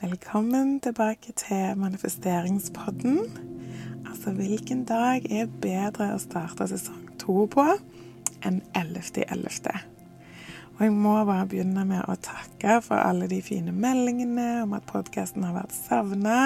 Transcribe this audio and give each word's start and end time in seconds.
Velkommen 0.00 0.80
tilbake 0.80 1.32
til 1.36 1.76
manifesteringspodden. 1.76 3.18
Altså, 4.08 4.30
hvilken 4.32 4.84
dag 4.88 5.26
er 5.28 5.50
bedre 5.60 6.14
å 6.14 6.22
starte 6.22 6.64
sesong 6.70 7.02
to 7.20 7.42
på 7.52 7.66
enn 8.48 8.62
11.11.? 8.72 9.82
Og 10.70 10.80
jeg 10.86 10.94
må 10.96 11.18
bare 11.28 11.44
begynne 11.52 11.84
med 11.84 12.08
å 12.08 12.16
takke 12.16 12.78
for 12.86 12.96
alle 12.96 13.28
de 13.28 13.42
fine 13.44 13.76
meldingene 13.76 14.62
om 14.62 14.72
at 14.78 14.88
podkasten 14.88 15.44
har 15.44 15.58
vært 15.58 15.76
savna. 15.76 16.38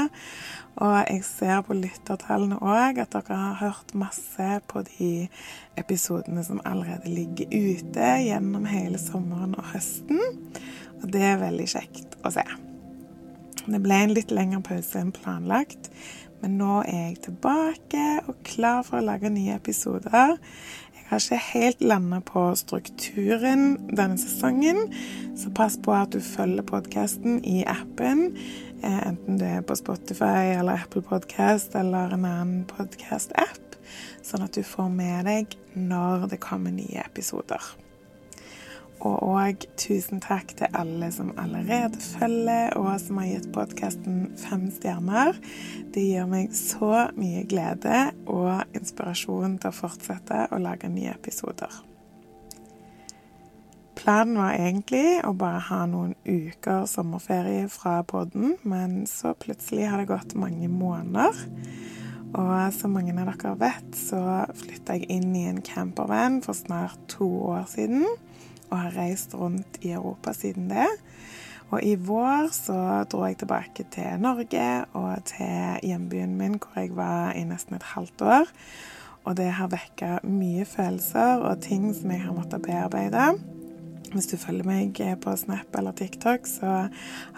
Og 0.75 0.98
jeg 1.05 1.23
ser 1.30 1.62
på 1.62 1.79
lyttertallene 1.79 2.59
òg 2.59 2.98
at 3.07 3.14
dere 3.14 3.39
har 3.39 3.62
hørt 3.62 3.95
masse 3.95 4.50
på 4.66 4.82
de 4.91 5.12
episodene 5.79 6.43
som 6.43 6.59
allerede 6.66 7.07
ligger 7.07 7.55
ute 7.55 8.12
gjennom 8.27 8.66
hele 8.66 8.98
sommeren 8.98 9.55
og 9.55 9.75
høsten. 9.77 10.18
Og 11.05 11.11
det 11.14 11.27
er 11.30 11.43
veldig 11.46 11.73
kjekt 11.79 12.18
å 12.27 12.34
se. 12.34 12.48
Det 13.64 13.80
ble 13.80 13.96
en 13.96 14.12
litt 14.12 14.32
lengre 14.34 14.60
pause 14.64 15.00
enn 15.00 15.12
planlagt, 15.14 15.88
men 16.42 16.59
nå 16.60 16.82
er 16.84 17.06
jeg 17.09 17.20
tilbake 17.30 18.02
og 18.28 18.42
klar 18.45 18.82
for 18.84 19.00
å 19.00 19.06
lage 19.06 19.30
nye 19.32 19.55
episoder. 19.56 20.36
Jeg 20.95 21.06
har 21.09 21.22
ikke 21.22 21.38
helt 21.46 21.84
landa 21.84 22.19
på 22.24 22.42
strukturen 22.60 23.64
denne 23.88 24.19
sesongen, 24.20 24.91
så 25.41 25.52
pass 25.56 25.78
på 25.80 25.95
at 25.96 26.12
du 26.12 26.20
følger 26.20 26.66
podkasten 26.69 27.41
i 27.48 27.62
appen. 27.69 28.27
Eh, 28.82 29.00
enten 29.08 29.41
du 29.41 29.46
er 29.48 29.64
på 29.64 29.77
Spotify 29.80 30.52
eller 30.58 30.84
Apple 30.84 31.05
Podcast 31.05 31.77
eller 31.77 32.12
en 32.16 32.28
annen 32.28 32.66
podkast-app, 32.69 33.78
sånn 34.24 34.44
at 34.44 34.56
du 34.56 34.64
får 34.64 34.92
med 34.92 35.24
deg 35.30 35.56
når 35.72 36.28
det 36.34 36.42
kommer 36.44 36.72
nye 36.72 37.05
episoder. 37.05 37.84
Og 39.03 39.16
òg 39.27 39.65
tusen 39.80 40.21
takk 40.23 40.55
til 40.59 40.71
alle 40.77 41.11
som 41.12 41.33
allerede 41.41 41.98
følger, 42.01 42.77
og 42.79 42.93
som 43.03 43.19
har 43.20 43.33
gitt 43.33 43.48
podkasten 43.55 44.20
fem 44.41 44.69
stjerner. 44.73 45.34
Det 45.95 46.05
gir 46.07 46.29
meg 46.30 46.55
så 46.57 47.09
mye 47.19 47.42
glede 47.51 48.05
og 48.31 48.62
inspirasjon 48.77 49.59
til 49.59 49.73
å 49.73 49.77
fortsette 49.77 50.47
å 50.55 50.62
lage 50.62 50.92
nye 50.92 51.17
episoder. 51.17 51.83
Planen 53.98 54.36
var 54.36 54.59
egentlig 54.59 55.20
å 55.25 55.33
bare 55.39 55.62
ha 55.70 55.84
noen 55.89 56.12
uker 56.29 56.84
sommerferie 56.91 57.69
fra 57.73 58.03
podden, 58.05 58.56
men 58.62 59.05
så 59.08 59.33
plutselig 59.39 59.89
har 59.89 60.03
det 60.03 60.11
gått 60.11 60.34
mange 60.36 60.69
måneder. 60.69 61.39
Og 62.34 62.75
som 62.75 62.92
mange 62.97 63.14
av 63.14 63.31
dere 63.31 63.55
vet, 63.62 63.97
så 63.97 64.20
flytta 64.58 64.98
jeg 64.98 65.08
inn 65.14 65.31
i 65.39 65.47
en 65.48 65.62
campervan 65.64 66.41
for 66.45 66.58
snart 66.58 66.98
to 67.08 67.29
år 67.55 67.69
siden 67.70 68.05
og 68.70 68.79
har 68.79 68.97
reist 68.98 69.34
rundt 69.39 69.79
i 69.83 69.93
Europa 69.95 70.34
siden 70.37 70.70
det. 70.73 70.89
Og 71.73 71.81
i 71.83 71.95
vår 71.98 72.51
så 72.55 72.79
dro 73.11 73.25
jeg 73.27 73.41
tilbake 73.41 73.87
til 73.91 74.20
Norge 74.23 74.67
og 74.95 75.25
til 75.27 75.81
hjembyen 75.83 76.37
min, 76.39 76.59
hvor 76.61 76.77
jeg 76.79 76.92
var 76.97 77.33
i 77.35 77.45
nesten 77.48 77.79
et 77.79 77.89
halvt 77.95 78.23
år. 78.23 78.53
Og 79.25 79.37
det 79.39 79.48
har 79.57 79.73
vekka 79.73 80.19
mye 80.29 80.67
følelser 80.69 81.42
og 81.48 81.62
ting 81.65 81.89
som 81.97 82.12
jeg 82.12 82.23
har 82.27 82.37
måttet 82.37 82.62
bearbeide. 82.67 83.33
Hvis 84.12 84.29
du 84.31 84.37
følger 84.39 84.69
meg 84.69 85.01
på 85.25 85.33
Snap 85.37 85.75
eller 85.75 85.97
TikTok, 85.97 86.47
så 86.47 86.87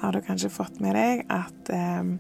har 0.03 0.13
du 0.13 0.21
kanskje 0.21 0.53
fått 0.53 0.83
med 0.85 0.99
deg 0.99 1.23
at 1.33 1.71
eh, 1.73 2.11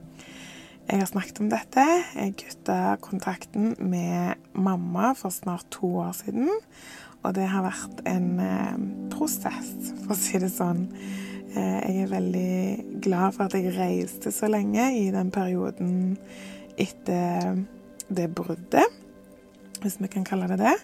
jeg 0.87 1.01
har 1.03 1.09
snakket 1.11 1.41
om 1.43 1.49
dette. 1.51 1.85
Jeg 2.15 2.37
kutta 2.39 2.97
kontakten 3.03 3.75
med 3.83 4.39
mamma 4.55 5.15
for 5.19 5.35
snart 5.35 5.67
to 5.75 5.89
år 6.05 6.13
siden. 6.15 6.51
Og 7.27 7.35
det 7.35 7.49
har 7.51 7.65
vært 7.67 8.05
en 8.07 8.29
eh, 8.39 8.77
prosess, 9.11 9.73
for 10.05 10.15
å 10.15 10.19
si 10.19 10.39
det 10.39 10.53
sånn. 10.55 10.85
Eh, 11.57 11.79
jeg 11.89 12.05
er 12.05 12.13
veldig 12.13 13.01
glad 13.03 13.35
for 13.35 13.49
at 13.49 13.57
jeg 13.59 13.75
reiste 13.75 14.31
så 14.35 14.51
lenge 14.53 14.85
i 14.95 15.09
den 15.15 15.33
perioden 15.35 16.17
etter 16.79 17.65
det 18.07 18.29
bruddet, 18.37 18.87
hvis 19.83 19.99
vi 19.99 20.11
kan 20.13 20.27
kalle 20.29 20.47
det 20.53 20.61
det. 20.63 20.77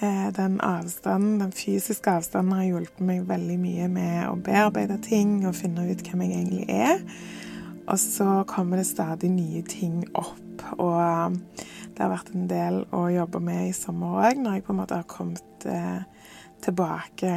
Eh, 0.00 0.26
den 0.34 0.58
avstanden, 0.64 1.38
den 1.44 1.52
fysiske 1.54 2.16
avstanden 2.18 2.56
har 2.56 2.66
hjulpet 2.66 3.04
meg 3.06 3.28
veldig 3.28 3.60
mye 3.62 3.86
med 3.92 4.24
å 4.26 4.38
bearbeide 4.42 4.98
ting 5.06 5.44
og 5.44 5.58
finne 5.60 5.86
ut 5.86 6.02
hvem 6.02 6.26
jeg 6.26 6.34
egentlig 6.40 6.66
er. 6.72 7.04
Og 7.90 7.98
så 7.98 8.44
kommer 8.46 8.78
det 8.78 8.86
stadig 8.86 9.30
nye 9.34 9.62
ting 9.66 10.04
opp. 10.14 10.62
Og 10.78 11.38
det 11.96 12.04
har 12.04 12.12
vært 12.12 12.32
en 12.36 12.46
del 12.50 12.82
å 12.94 13.08
jobbe 13.10 13.40
med 13.42 13.70
i 13.70 13.76
sommer 13.76 14.20
òg, 14.22 14.38
når 14.38 14.58
jeg 14.58 14.66
på 14.66 14.74
en 14.74 14.80
måte 14.80 15.00
har 15.00 15.08
kommet 15.10 15.66
eh, 15.66 16.02
tilbake 16.62 17.34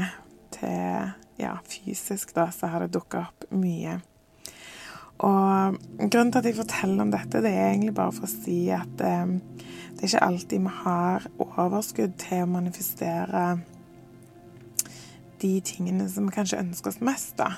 til 0.54 1.14
ja, 1.42 1.56
fysisk, 1.66 2.36
da, 2.38 2.52
så 2.54 2.70
har 2.70 2.86
det 2.86 2.94
dukka 2.94 3.26
opp 3.26 3.48
mye. 3.58 3.98
Og 5.24 5.80
grunnen 5.98 6.32
til 6.34 6.42
at 6.42 6.48
jeg 6.50 6.60
forteller 6.60 7.06
om 7.06 7.12
dette, 7.14 7.42
det 7.42 7.54
er 7.54 7.72
egentlig 7.72 7.96
bare 7.98 8.14
for 8.14 8.28
å 8.28 8.32
si 8.32 8.60
at 8.76 9.04
eh, 9.04 9.36
det 9.94 10.06
er 10.06 10.10
ikke 10.12 10.26
alltid 10.28 10.66
vi 10.68 10.78
har 10.84 11.30
overskudd 11.42 12.18
til 12.22 12.46
å 12.46 12.54
manifestere 12.54 13.44
de 15.44 15.54
tingene 15.66 16.08
som 16.12 16.28
vi 16.28 16.36
kanskje 16.36 16.62
ønsker 16.62 16.94
oss 16.94 17.04
mest, 17.04 17.38
da. 17.42 17.56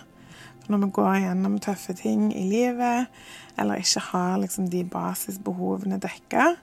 Når 0.66 0.82
vi 0.82 0.92
går 0.98 1.16
gjennom 1.22 1.60
tøffe 1.62 1.94
ting 1.98 2.30
i 2.34 2.46
livet, 2.50 3.12
eller 3.60 3.82
ikke 3.82 4.02
har 4.08 4.40
liksom 4.42 4.70
de 4.74 4.82
basisbehovene 4.90 6.00
dekka, 6.02 6.54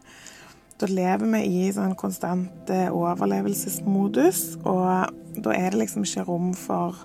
da 0.82 0.88
lever 0.90 1.28
vi 1.36 1.42
i 1.62 1.70
sånn 1.70 1.94
konstant 1.94 2.70
eh, 2.74 2.90
overlevelsesmodus, 2.90 4.40
og 4.66 5.12
da 5.38 5.54
er 5.54 5.70
det 5.70 5.84
liksom 5.84 6.06
ikke 6.06 6.26
rom 6.26 6.50
for 6.58 6.98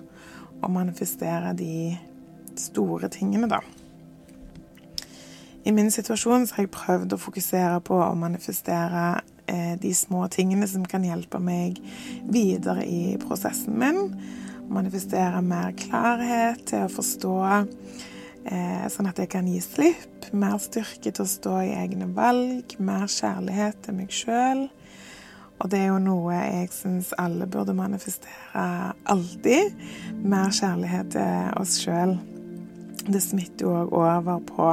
å 0.58 0.70
manifestere 0.72 1.54
de 1.54 1.94
store 2.58 3.10
tingene, 3.14 3.46
da. 3.46 3.62
I 5.68 5.72
min 5.72 5.90
situasjon 5.92 6.48
så 6.48 6.56
har 6.56 6.64
jeg 6.64 6.74
prøvd 6.74 7.14
å 7.14 7.20
fokusere 7.20 7.78
på 7.84 7.98
å 8.00 8.14
manifestere 8.18 9.20
eh, 9.46 9.74
de 9.78 9.90
små 9.94 10.24
tingene 10.32 10.66
som 10.70 10.86
kan 10.88 11.04
hjelpe 11.04 11.38
meg 11.42 11.78
videre 12.26 12.86
i 12.88 13.18
prosessen 13.22 13.76
min. 13.78 14.14
Manifestere 14.68 15.40
mer 15.42 15.72
klarhet 15.76 16.66
til 16.68 16.84
å 16.84 16.92
forstå 16.92 17.36
Eh, 18.48 18.86
sånn 18.88 19.10
at 19.10 19.18
jeg 19.20 19.28
kan 19.32 19.48
gi 19.48 19.60
slipp. 19.60 20.28
Mer 20.32 20.56
styrke 20.62 21.10
til 21.10 21.24
å 21.24 21.28
stå 21.28 21.54
i 21.66 21.74
egne 21.76 22.08
valg. 22.16 22.76
Mer 22.80 23.08
kjærlighet 23.10 23.82
til 23.84 23.98
meg 23.98 24.14
sjøl. 24.14 24.66
Og 25.58 25.70
det 25.72 25.80
er 25.82 25.88
jo 25.90 25.98
noe 26.00 26.36
jeg 26.36 26.70
syns 26.72 27.10
alle 27.18 27.48
burde 27.50 27.74
manifestere 27.76 28.94
alltid. 29.10 29.74
Mer 30.22 30.54
kjærlighet 30.54 31.12
til 31.16 31.60
oss 31.60 31.76
sjøl. 31.82 32.14
Det 33.08 33.20
smitter 33.24 33.66
jo 33.66 33.74
òg 33.74 33.92
over 33.98 34.40
på 34.46 34.70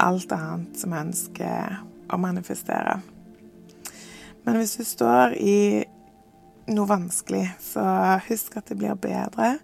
alt 0.00 0.34
annet 0.34 0.80
som 0.80 0.96
ønsker 0.96 1.80
å 2.10 2.18
manifestere. 2.18 2.98
Men 4.46 4.56
hvis 4.56 4.78
du 4.80 4.86
står 4.88 5.36
i 5.36 5.58
noe 6.74 6.88
vanskelig, 6.90 7.46
så 7.62 7.82
husk 8.28 8.56
at 8.60 8.70
det 8.70 8.78
blir 8.80 8.98
bedre, 9.00 9.58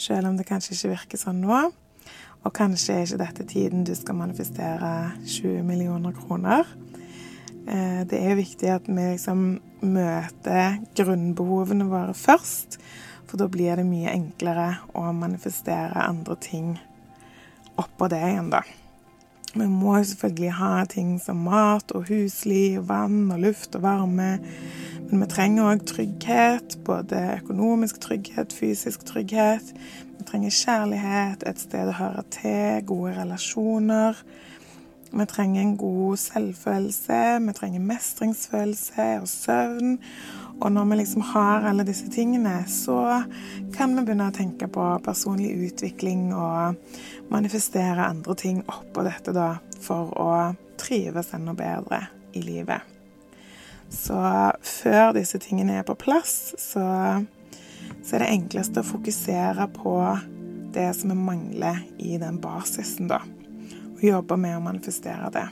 selv 0.00 0.30
om 0.30 0.38
det 0.38 0.48
kanskje 0.48 0.76
ikke 0.76 0.92
virker 0.94 1.20
sånn 1.20 1.42
nå. 1.44 1.60
Og 2.40 2.54
kanskje 2.56 2.94
er 2.94 3.04
ikke 3.04 3.20
dette 3.20 3.46
tiden 3.50 3.84
du 3.84 3.92
skal 3.96 4.16
manifestere 4.16 5.12
20 5.28 5.64
millioner 5.68 6.14
kroner. 6.16 6.68
Eh, 7.68 8.02
det 8.08 8.20
er 8.20 8.38
viktig 8.38 8.70
at 8.72 8.88
vi 8.88 9.10
liksom 9.12 9.44
møter 9.84 10.80
grunnbehovene 10.96 11.88
våre 11.90 12.16
først, 12.16 12.80
for 13.28 13.40
da 13.40 13.46
blir 13.52 13.76
det 13.78 13.86
mye 13.86 14.12
enklere 14.14 14.72
å 14.96 15.04
manifestere 15.14 16.08
andre 16.08 16.36
ting 16.40 16.74
oppå 17.80 18.08
det 18.10 18.20
igjen, 18.26 18.50
da. 18.52 18.64
Vi 19.50 19.66
må 19.66 19.96
selvfølgelig 19.98 20.50
ha 20.60 20.84
ting 20.86 21.16
som 21.18 21.40
mat 21.42 21.90
og 21.98 22.06
husly, 22.06 22.78
vann 22.86 23.32
og 23.34 23.40
luft 23.42 23.74
og 23.74 23.82
varme. 23.82 24.36
Men 25.10 25.24
vi 25.24 25.26
trenger 25.26 25.72
òg 25.72 25.80
trygghet. 25.90 26.76
Både 26.86 27.18
økonomisk 27.40 27.98
trygghet, 28.00 28.52
fysisk 28.54 29.02
trygghet. 29.08 29.72
Vi 30.18 30.26
trenger 30.28 30.54
kjærlighet, 30.54 31.42
et 31.48 31.62
sted 31.62 31.90
å 31.90 31.96
høre 31.98 32.22
til, 32.30 32.84
gode 32.86 33.16
relasjoner. 33.18 34.20
Vi 35.10 35.26
trenger 35.26 35.64
en 35.64 35.76
god 35.76 36.20
selvfølelse, 36.22 37.16
vi 37.42 37.54
trenger 37.56 37.82
mestringsfølelse 37.82 39.06
og 39.24 39.26
søvn. 39.28 39.96
Og 40.60 40.72
når 40.72 40.86
vi 40.92 41.00
liksom 41.00 41.24
har 41.32 41.66
alle 41.66 41.86
disse 41.88 42.06
tingene, 42.14 42.60
så 42.70 43.24
kan 43.74 43.96
vi 43.96 44.04
begynne 44.04 44.28
å 44.30 44.36
tenke 44.36 44.70
på 44.70 44.86
personlig 45.02 45.50
utvikling 45.66 46.28
og 46.36 46.78
manifestere 47.32 48.06
andre 48.06 48.38
ting 48.38 48.62
oppå 48.68 49.02
dette, 49.08 49.34
da, 49.34 49.56
for 49.82 50.14
å 50.14 50.30
trives 50.78 51.34
enda 51.34 51.58
bedre 51.58 52.04
i 52.38 52.46
livet. 52.46 52.99
Så 53.90 54.16
før 54.62 55.12
disse 55.16 55.40
tingene 55.42 55.80
er 55.80 55.86
på 55.86 55.98
plass, 55.98 56.54
så 56.58 56.86
så 58.02 58.16
er 58.16 58.24
det 58.24 58.32
enkleste 58.32 58.82
å 58.82 58.86
fokusere 58.86 59.66
på 59.74 59.94
det 60.74 60.88
som 60.96 61.12
vi 61.12 61.18
mangler 61.18 61.82
i 62.00 62.16
den 62.20 62.40
basisen, 62.42 63.10
da. 63.10 63.20
Og 63.96 64.04
jobbe 64.04 64.38
med 64.40 64.56
å 64.56 64.64
manifestere 64.64 65.28
det. 65.34 65.46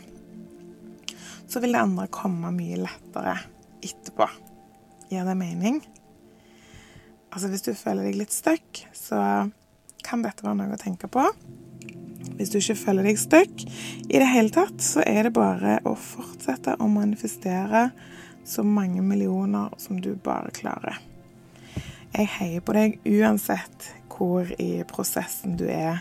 Så 1.49 1.61
vil 1.62 1.75
det 1.75 1.82
andre 1.82 2.08
komme 2.12 2.52
mye 2.55 2.81
lettere 2.81 3.37
etterpå. 3.85 4.29
Gir 5.12 5.29
det 5.29 5.37
mening? 5.38 5.81
Altså 7.32 7.50
hvis 7.52 7.64
du 7.64 7.73
føler 7.76 8.08
deg 8.08 8.19
litt 8.20 8.35
stuck, 8.35 8.82
så 8.96 9.20
kan 10.05 10.25
dette 10.25 10.44
være 10.44 10.58
noe 10.58 10.76
å 10.76 10.81
tenke 10.81 11.11
på. 11.12 11.25
Hvis 12.38 12.52
du 12.52 12.58
ikke 12.61 12.79
føler 12.79 13.08
deg 13.08 13.20
stuck 13.20 13.64
i 14.08 14.19
det 14.19 14.29
hele 14.31 14.52
tatt, 14.55 14.81
så 14.85 15.02
er 15.05 15.29
det 15.29 15.37
bare 15.37 15.79
å 15.88 15.94
fortsette 15.99 16.79
å 16.81 16.88
manifestere 16.90 17.88
så 18.48 18.64
mange 18.64 19.02
millioner 19.04 19.74
som 19.76 20.00
du 20.00 20.14
bare 20.24 20.50
klarer. 20.56 20.98
Jeg 22.14 22.30
heier 22.38 22.64
på 22.64 22.74
deg 22.76 22.98
uansett 23.04 23.92
hvor 24.18 24.48
i 24.58 24.82
prosessen 24.88 25.56
du 25.60 25.66
er. 25.70 26.00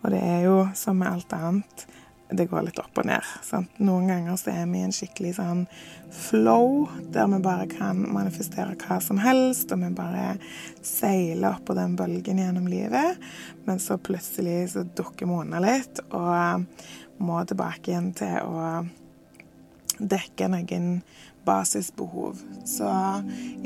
Og 0.00 0.12
det 0.14 0.20
er 0.22 0.44
jo 0.46 0.58
som 0.78 1.00
med 1.00 1.10
alt 1.10 1.34
annet, 1.34 1.86
det 2.30 2.46
går 2.50 2.66
litt 2.66 2.78
opp 2.80 2.98
og 3.00 3.06
ned. 3.08 3.24
Sant? 3.44 3.80
Noen 3.80 4.10
ganger 4.10 4.36
så 4.38 4.52
er 4.52 4.66
vi 4.68 4.82
i 4.82 4.86
en 4.86 4.94
skikkelig 4.94 5.34
sånn 5.38 5.64
flow, 6.12 6.84
der 7.12 7.28
vi 7.32 7.40
bare 7.44 7.66
kan 7.70 8.02
manifestere 8.12 8.76
hva 8.82 8.98
som 9.04 9.20
helst, 9.22 9.72
og 9.72 9.82
vi 9.82 9.90
bare 9.96 10.36
seiler 10.84 11.54
opp 11.54 11.64
på 11.68 11.76
den 11.78 11.96
bølgen 11.98 12.40
gjennom 12.42 12.68
livet. 12.70 13.18
Men 13.66 13.80
så 13.82 13.98
plutselig 13.98 14.74
så 14.74 14.84
dukker 14.84 15.28
vi 15.28 15.40
unna 15.42 15.62
litt, 15.64 16.02
og 16.12 16.68
må 17.18 17.42
tilbake 17.48 17.90
igjen 17.90 18.12
til 18.16 18.38
å 18.44 18.84
dekke 19.98 20.48
noen 20.52 20.90
basisbehov. 21.48 22.40
Så 22.68 22.88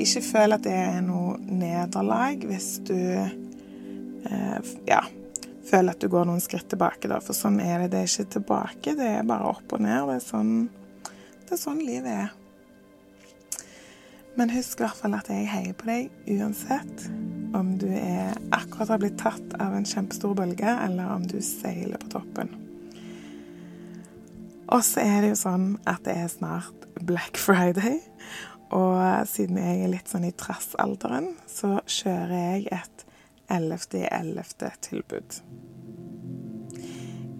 ikke 0.01 0.23
føl 0.25 0.55
at 0.55 0.63
det 0.65 0.75
er 0.75 1.01
noe 1.05 1.35
nederlag 1.43 2.45
hvis 2.47 2.77
du 2.87 2.95
eh, 2.97 4.71
ja, 4.87 5.01
føler 5.69 5.95
at 5.95 6.03
du 6.03 6.09
går 6.11 6.29
noen 6.29 6.43
skritt 6.43 6.69
tilbake, 6.71 7.09
da. 7.11 7.19
For 7.23 7.37
sånn 7.37 7.59
er 7.63 7.83
det. 7.83 7.91
Det 7.93 8.03
er 8.03 8.11
ikke 8.11 8.37
tilbake, 8.37 8.95
det 8.99 9.09
er 9.17 9.27
bare 9.27 9.51
opp 9.55 9.75
og 9.75 9.83
ned. 9.83 10.07
Det 10.09 10.19
er 10.19 10.25
sånn, 10.25 10.55
det 11.43 11.57
er 11.57 11.61
sånn 11.65 11.83
livet 11.83 12.13
er. 12.13 12.31
Men 14.33 14.49
husk 14.49 14.79
i 14.79 14.87
hvert 14.87 14.97
fall 14.97 15.13
at 15.13 15.27
jeg 15.29 15.45
heier 15.45 15.75
på 15.77 15.85
deg 15.91 16.31
uansett 16.39 17.03
om 17.53 17.75
du 17.77 17.85
er, 17.93 18.33
akkurat 18.55 18.95
har 18.95 19.01
blitt 19.03 19.19
tatt 19.21 19.53
av 19.61 19.75
en 19.77 19.85
kjempestor 19.85 20.33
bølge, 20.39 20.65
eller 20.87 21.11
om 21.13 21.27
du 21.29 21.37
seiler 21.45 22.01
på 22.01 22.15
toppen. 22.15 22.49
Og 24.73 24.81
så 24.81 25.03
er 25.05 25.21
det 25.21 25.33
jo 25.35 25.37
sånn 25.37 25.67
at 25.85 26.01
det 26.07 26.15
er 26.17 26.29
snart 26.33 26.87
Black 27.05 27.37
Friday. 27.37 27.99
Og 28.73 29.27
siden 29.29 29.59
jeg 29.61 29.83
er 29.83 29.91
litt 29.91 30.09
sånn 30.09 30.25
i 30.25 30.33
trassalderen, 30.33 31.35
så 31.45 31.77
kjører 31.85 32.33
jeg 32.33 32.65
et 32.73 33.05
11.11.-tilbud 33.53 35.43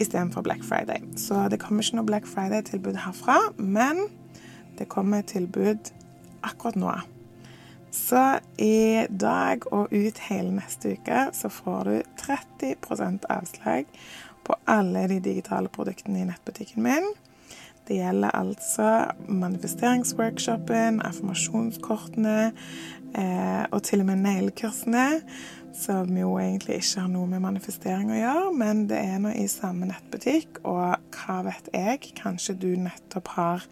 istedenfor 0.01 0.41
Black 0.45 0.61
Friday. 0.65 1.01
Så 1.17 1.47
det 1.49 1.57
kommer 1.61 1.81
ikke 1.81 1.97
noe 1.97 2.09
Black 2.09 2.29
Friday-tilbud 2.29 2.97
herfra, 3.01 3.39
men 3.57 4.05
det 4.77 4.89
kommer 4.93 5.25
tilbud 5.25 5.89
akkurat 6.45 6.77
nå. 6.77 6.93
Så 7.93 8.39
i 8.57 9.05
dag 9.09 9.67
og 9.73 9.93
ut 9.93 10.21
hele 10.29 10.53
neste 10.55 10.95
uke 10.97 11.27
så 11.37 11.49
får 11.53 11.89
du 11.89 11.95
30% 12.21 13.27
avslag 13.29 13.85
på 14.43 14.55
alle 14.65 15.05
de 15.07 15.19
digitale 15.23 15.69
produktene 15.69 16.23
i 16.23 16.27
nettbutikken 16.27 16.83
min. 16.83 17.05
Det 17.87 17.97
gjelder 17.97 18.31
altså 18.37 18.89
manifesteringsworkshopen, 19.27 21.01
affirmasjonskortene 21.03 22.37
eh, 22.47 23.65
og 23.71 23.81
til 23.83 24.03
og 24.03 24.07
med 24.07 24.23
nailkursene, 24.23 25.07
som 25.73 26.11
jo 26.17 26.35
egentlig 26.37 26.77
ikke 26.79 27.01
har 27.01 27.09
noe 27.11 27.27
med 27.27 27.43
manifestering 27.43 28.13
å 28.13 28.19
gjøre, 28.19 28.53
men 28.55 28.85
det 28.91 29.01
er 29.01 29.19
nå 29.23 29.33
i 29.35 29.49
samme 29.51 29.89
nettbutikk, 29.89 30.61
og 30.63 30.95
hva 31.17 31.41
vet 31.49 31.69
jeg, 31.73 32.13
kanskje 32.19 32.55
du 32.61 32.69
nettopp 32.77 33.33
har 33.35 33.67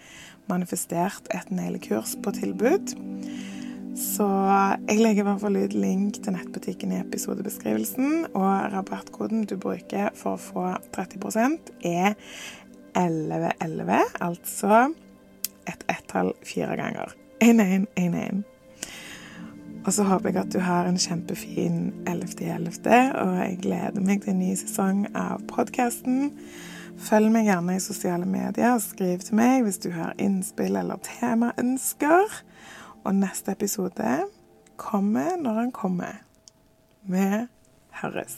manifestert 0.51 1.29
et 1.31 1.53
nailkurs 1.53 2.17
på 2.19 2.33
tilbud. 2.35 2.95
Så 3.97 4.25
jeg 4.87 5.01
legger 5.01 5.25
i 5.25 5.27
hvert 5.27 5.41
fall 5.43 5.57
ut 5.59 5.73
link 5.75 6.21
til 6.23 6.33
nettbutikken 6.33 6.93
i 6.95 7.01
episodebeskrivelsen, 7.01 8.31
og 8.31 8.71
rabattkoden 8.73 9.43
du 9.49 9.57
bruker 9.59 10.13
for 10.17 10.37
å 10.37 10.41
få 10.41 10.65
30% 10.95 11.73
er 11.87 12.15
1111, 12.95 13.99
altså 14.21 14.93
et 15.69 15.83
ett-tall 15.89 16.33
fire 16.45 16.75
ganger. 16.79 17.13
1111. 17.41 18.43
Og 19.85 19.93
så 19.93 20.03
håper 20.05 20.29
jeg 20.29 20.41
at 20.43 20.53
du 20.53 20.59
har 20.61 20.85
en 20.85 20.99
kjempefin 20.99 21.79
11.11., 22.09 23.15
og 23.17 23.37
jeg 23.39 23.57
gleder 23.63 24.03
meg 24.05 24.21
til 24.21 24.35
en 24.35 24.43
ny 24.43 24.51
sesong 24.59 25.07
av 25.17 25.41
podkasten. 25.49 26.29
Følg 27.01 27.31
meg 27.33 27.47
gjerne 27.49 27.77
i 27.77 27.81
sosiale 27.81 28.27
medier 28.29 28.75
og 28.75 28.83
skriv 28.85 29.23
til 29.25 29.39
meg 29.39 29.63
hvis 29.65 29.81
du 29.81 29.89
har 29.95 30.13
innspill 30.21 30.77
eller 30.77 31.01
temaønsker. 31.07 32.37
Og 33.01 33.17
neste 33.17 33.55
episode 33.57 34.19
kommer 34.77 35.33
når 35.41 35.63
den 35.63 35.73
kommer. 35.73 36.21
Vi 37.09 37.25
høres. 38.03 38.37